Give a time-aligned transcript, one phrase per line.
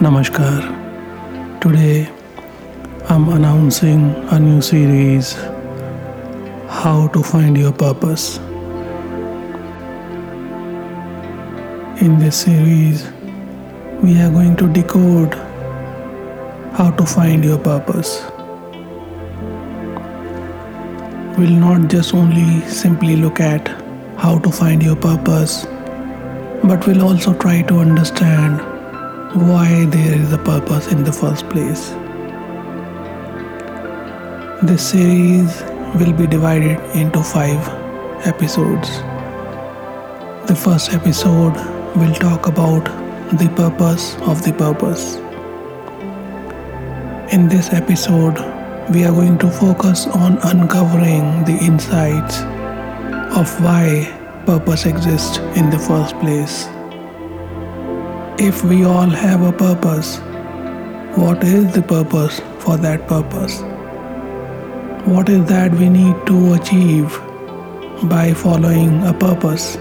[0.00, 0.60] Namaskar.
[1.60, 2.08] Today
[3.08, 5.34] I'm announcing a new series
[6.68, 8.38] How to Find Your Purpose.
[12.02, 13.06] In this series,
[14.02, 15.34] we are going to decode
[16.72, 18.20] how to find your purpose.
[21.38, 23.68] We'll not just only simply look at
[24.18, 25.66] how to find your purpose,
[26.64, 28.73] but we'll also try to understand
[29.34, 31.90] why there is a purpose in the first place.
[34.62, 35.60] This series
[35.98, 37.58] will be divided into five
[38.24, 38.88] episodes.
[40.46, 41.56] The first episode
[41.96, 42.84] will talk about
[43.36, 45.16] the purpose of the purpose.
[47.34, 48.38] In this episode,
[48.92, 52.38] we are going to focus on uncovering the insights
[53.36, 54.06] of why
[54.46, 56.68] purpose exists in the first place.
[58.36, 60.18] If we all have a purpose,
[61.16, 63.60] what is the purpose for that purpose?
[65.06, 67.16] What is that we need to achieve
[68.08, 69.74] by following a purpose?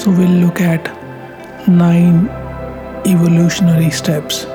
[0.00, 0.86] So we'll look at
[1.66, 2.28] nine
[3.04, 4.46] evolutionary steps.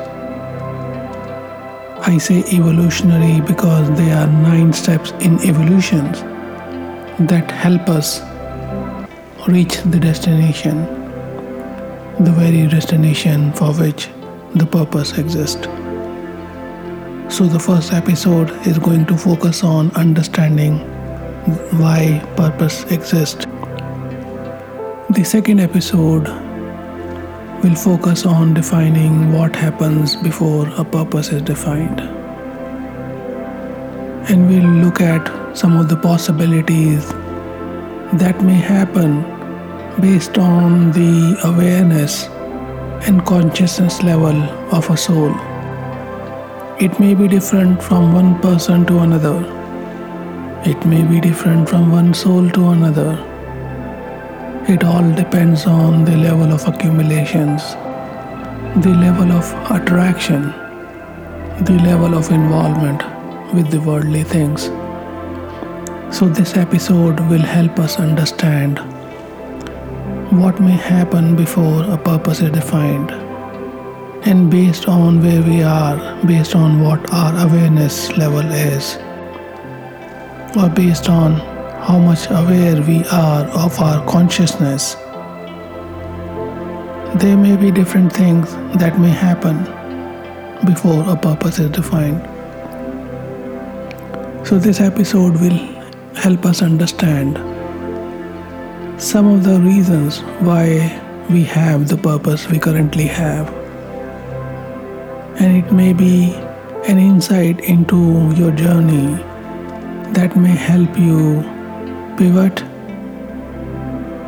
[2.07, 6.21] I say evolutionary because there are nine steps in evolutions
[7.29, 8.21] that help us
[9.45, 11.00] reach the destination
[12.19, 14.09] the very destination for which
[14.55, 15.65] the purpose exists.
[17.33, 20.79] So, the first episode is going to focus on understanding
[21.79, 23.45] why purpose exists.
[25.09, 26.27] The second episode
[27.63, 32.01] will focus on defining what happens before a purpose is defined.
[34.29, 37.07] And we'll look at some of the possibilities
[38.19, 39.23] that may happen
[39.99, 42.27] based on the awareness
[43.07, 44.41] and consciousness level
[44.73, 45.35] of a soul.
[46.79, 49.37] It may be different from one person to another.
[50.65, 53.11] It may be different from one soul to another.
[54.67, 57.73] It all depends on the level of accumulations,
[58.83, 60.43] the level of attraction,
[61.65, 63.03] the level of involvement
[63.53, 64.65] with the worldly things.
[66.15, 68.79] So, this episode will help us understand
[70.31, 73.11] what may happen before a purpose is defined.
[74.25, 78.95] And based on where we are, based on what our awareness level is,
[80.55, 81.33] or based on
[81.81, 84.95] how much aware we are of our consciousness,
[87.15, 89.65] there may be different things that may happen
[90.65, 92.21] before a purpose is defined.
[94.47, 95.59] So, this episode will
[96.15, 97.50] help us understand
[99.01, 100.65] some of the reasons why
[101.31, 103.51] we have the purpose we currently have.
[105.41, 106.35] And it may be
[106.87, 109.15] an insight into your journey
[110.13, 111.41] that may help you
[112.15, 112.63] pivot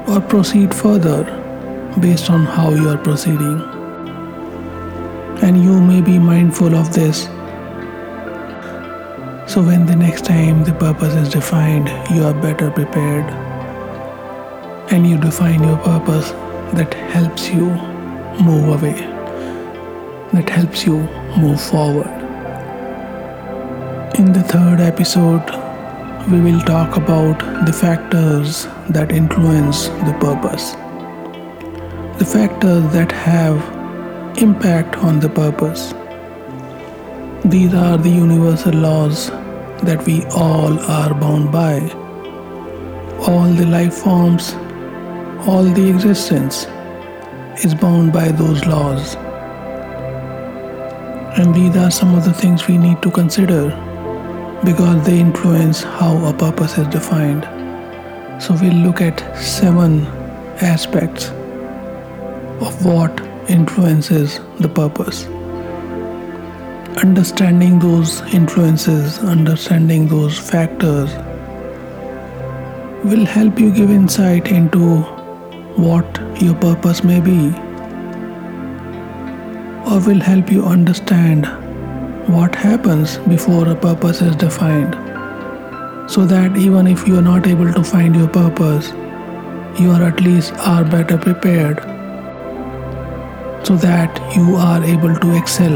[0.10, 1.24] or proceed further
[2.02, 3.62] based on how you are proceeding.
[5.44, 7.26] And you may be mindful of this.
[9.46, 13.53] So, when the next time the purpose is defined, you are better prepared
[14.94, 16.30] and you define your purpose
[16.80, 17.66] that helps you
[18.48, 19.00] move away,
[20.34, 20.98] that helps you
[21.36, 22.12] move forward.
[24.20, 25.50] In the third episode,
[26.32, 30.74] we will talk about the factors that influence the purpose,
[32.20, 33.58] the factors that have
[34.38, 35.96] impact on the purpose.
[37.46, 39.32] These are the universal laws
[39.90, 41.80] that we all are bound by.
[43.28, 44.54] All the life forms
[45.46, 46.68] all the existence
[47.66, 49.16] is bound by those laws.
[51.38, 53.70] And these are some of the things we need to consider
[54.64, 57.44] because they influence how a purpose is defined.
[58.42, 60.06] So we'll look at seven
[60.62, 61.28] aspects
[62.62, 63.20] of what
[63.50, 65.26] influences the purpose.
[67.04, 71.14] Understanding those influences, understanding those factors
[73.04, 75.04] will help you give insight into
[75.76, 77.48] what your purpose may be,
[79.90, 81.46] or will help you understand
[82.28, 84.94] what happens before a purpose is defined,
[86.10, 88.92] so that even if you are not able to find your purpose,
[89.80, 91.80] you are at least are better prepared
[93.66, 95.72] so that you are able to excel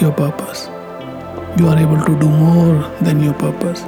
[0.00, 0.66] your purpose.
[1.58, 3.80] You are able to do more than your purpose.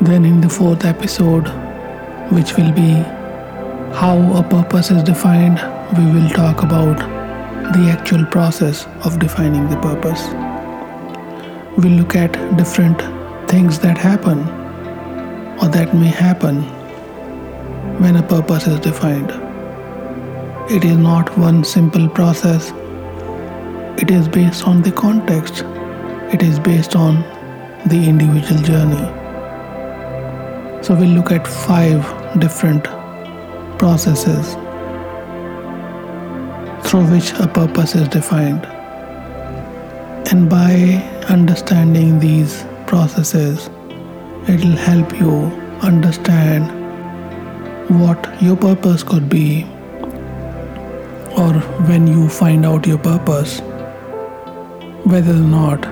[0.00, 1.48] Then, in the fourth episode,
[2.30, 3.04] which will be
[3.94, 5.58] how a purpose is defined,
[5.96, 6.98] we will talk about
[7.72, 10.22] the actual process of defining the purpose.
[11.78, 13.00] We'll look at different
[13.48, 14.40] things that happen
[15.60, 16.62] or that may happen
[18.00, 19.30] when a purpose is defined.
[20.70, 22.72] It is not one simple process,
[24.00, 25.62] it is based on the context,
[26.34, 27.22] it is based on
[27.86, 29.06] the individual journey.
[30.82, 32.04] So, we'll look at five
[32.38, 32.86] different
[33.78, 34.54] processes
[36.86, 38.64] through which a purpose is defined.
[40.30, 40.74] And by
[41.28, 43.70] understanding these processes,
[44.48, 45.32] it will help you
[45.82, 46.70] understand
[47.88, 49.64] what your purpose could be,
[51.36, 51.52] or
[51.88, 53.60] when you find out your purpose,
[55.04, 55.84] whether or not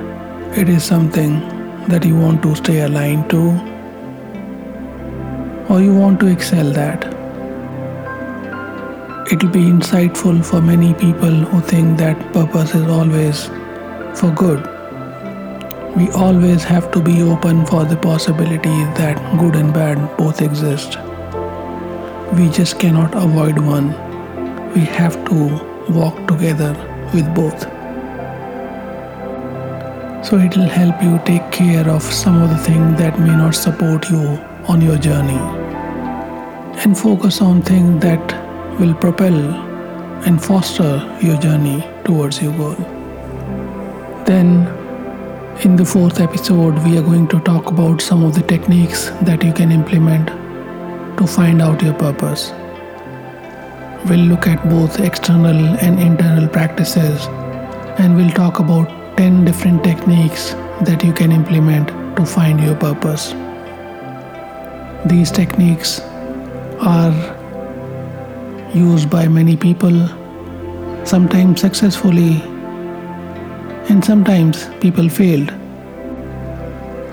[0.59, 1.41] it is something
[1.89, 3.43] that you want to stay aligned to,
[5.69, 7.24] or you want to excel that.
[9.33, 13.47] It will be insightful for many people who think that purpose is always
[14.21, 14.61] for good.
[15.97, 20.99] We always have to be open for the possibility that good and bad both exist.
[22.35, 23.89] We just cannot avoid one.
[24.75, 25.39] We have to
[25.89, 26.75] walk together
[27.15, 27.63] with both.
[30.27, 33.55] So it will help you take care of some of the things that may not
[33.55, 34.39] support you
[34.69, 35.41] on your journey
[36.85, 39.39] and focus on things that will propel
[40.27, 42.75] and foster your journey towards your goal.
[44.25, 44.67] Then
[45.63, 49.45] in the fourth episode, we are going to talk about some of the techniques that
[49.45, 50.29] you can implement
[51.19, 52.51] to find out your purpose.
[54.09, 57.27] We'll look at both external and internal practices
[57.99, 60.51] and we'll talk about 10 different techniques
[60.83, 63.33] that you can implement to find your purpose.
[65.07, 66.01] These techniques
[66.81, 67.34] are
[68.75, 70.09] used by many people,
[71.05, 72.43] sometimes successfully
[73.89, 75.51] and sometimes people failed.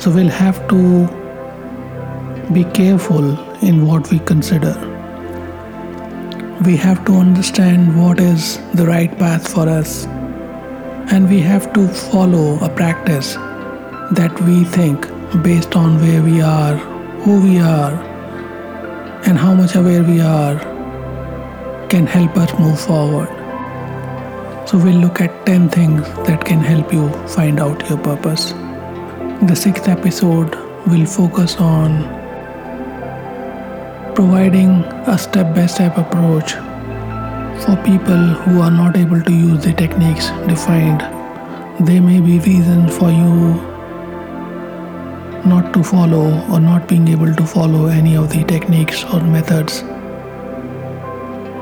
[0.02, 1.08] So we'll have to
[2.54, 4.74] be careful in what we consider.
[6.66, 10.06] We have to understand what is the right path for us,
[11.12, 13.34] and we have to follow a practice
[14.14, 15.08] that we think
[15.44, 16.76] based on where we are,
[17.24, 17.94] who we are,
[19.28, 20.71] and how much aware we are
[21.92, 23.30] can help us move forward.
[24.68, 28.52] So, we'll look at 10 things that can help you find out your purpose.
[29.50, 30.56] The sixth episode
[30.88, 32.04] will focus on
[34.16, 34.70] providing
[35.16, 36.54] a step by step approach
[37.66, 41.02] for people who are not able to use the techniques defined.
[41.88, 43.56] There may be reasons for you
[45.46, 49.84] not to follow or not being able to follow any of the techniques or methods.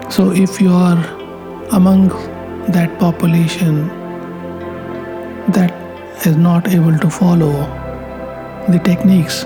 [0.09, 0.97] So, if you are
[1.71, 2.09] among
[2.71, 3.87] that population
[5.51, 5.71] that
[6.25, 7.51] is not able to follow
[8.67, 9.43] the techniques.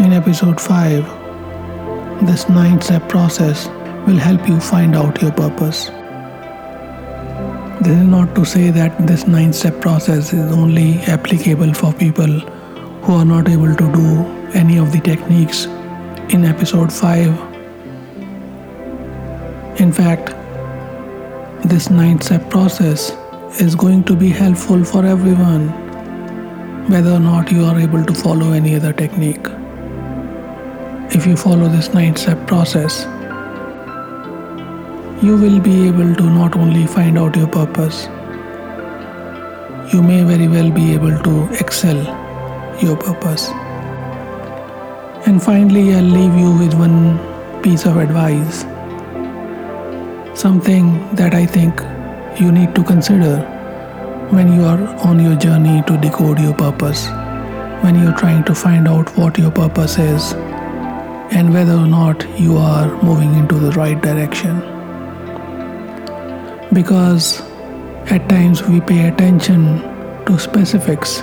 [0.00, 3.66] In episode 5, this nine step process
[4.06, 5.86] will help you find out your purpose.
[7.80, 12.40] This is not to say that this nine step process is only applicable for people
[13.04, 15.66] who are not able to do any of the techniques
[16.30, 17.45] in episode 5.
[19.78, 20.30] In fact,
[21.68, 23.10] this nine step process
[23.60, 25.68] is going to be helpful for everyone,
[26.88, 29.46] whether or not you are able to follow any other technique.
[31.14, 33.04] If you follow this nine step process,
[35.22, 38.06] you will be able to not only find out your purpose,
[39.92, 42.00] you may very well be able to excel
[42.80, 43.50] your purpose.
[45.26, 47.18] And finally, I'll leave you with one
[47.62, 48.64] piece of advice
[50.36, 51.80] something that I think
[52.38, 53.38] you need to consider
[54.30, 57.06] when you are on your journey to decode your purpose,
[57.82, 60.34] when you're trying to find out what your purpose is
[61.32, 64.60] and whether or not you are moving into the right direction.
[66.74, 67.40] Because
[68.10, 69.80] at times we pay attention
[70.26, 71.20] to specifics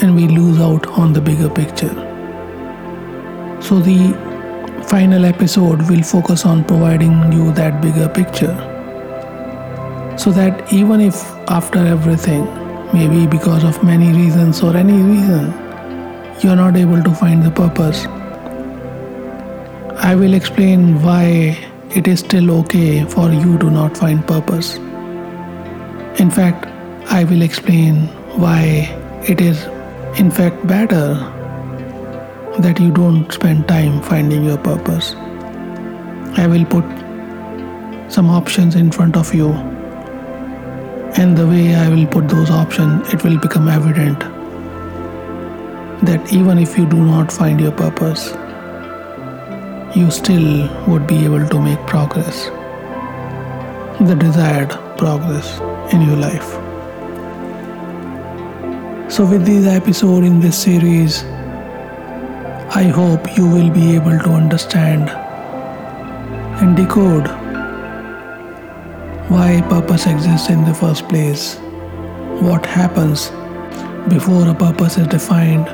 [0.00, 1.94] and we lose out on the bigger picture.
[3.60, 4.14] So, the
[4.88, 8.54] final episode will focus on providing you that bigger picture.
[10.16, 11.16] So that even if
[11.48, 12.44] after everything,
[12.92, 15.52] maybe because of many reasons or any reason,
[16.40, 18.06] you're not able to find the purpose,
[20.04, 21.58] I will explain why
[21.96, 24.76] it is still okay for you to not find purpose.
[26.20, 26.66] In fact,
[27.10, 28.06] I will explain
[28.38, 28.88] why
[29.28, 29.64] it is
[30.18, 31.32] in fact better
[32.60, 35.14] that you don't spend time finding your purpose.
[36.38, 36.84] I will put
[38.10, 39.50] some options in front of you,
[41.18, 44.20] and the way I will put those options, it will become evident
[46.06, 48.32] that even if you do not find your purpose,
[49.94, 52.46] you still would be able to make progress,
[54.00, 55.58] the desired progress
[55.92, 56.52] in your life.
[59.10, 61.24] So, with this episode in this series,
[62.76, 65.08] I hope you will be able to understand
[66.60, 67.26] and decode
[69.30, 71.54] why purpose exists in the first place,
[72.48, 73.30] what happens
[74.10, 75.66] before a purpose is defined,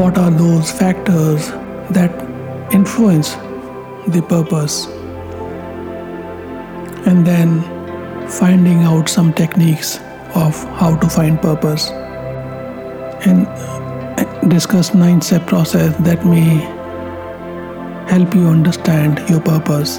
[0.00, 1.46] what are those factors
[1.90, 2.10] that
[2.74, 3.34] influence
[4.08, 4.86] the purpose,
[7.06, 7.62] and then
[8.28, 9.98] finding out some techniques
[10.34, 11.90] of how to find purpose.
[13.24, 13.46] And
[14.46, 16.60] discuss nine step process that may
[18.08, 19.98] help you understand your purpose.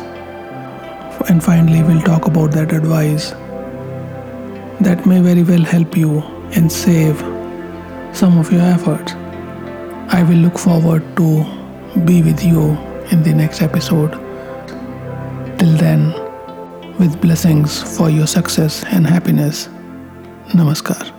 [1.29, 3.31] And finally we'll talk about that advice
[4.81, 6.21] that may very well help you
[6.55, 7.19] and save
[8.15, 9.13] some of your efforts.
[10.11, 11.43] I will look forward to
[12.05, 12.77] be with you
[13.11, 14.11] in the next episode.
[15.59, 16.13] Till then
[16.97, 19.69] with blessings for your success and happiness.
[20.53, 21.18] Namaskar.